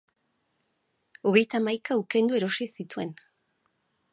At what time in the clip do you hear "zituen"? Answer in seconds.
2.81-3.13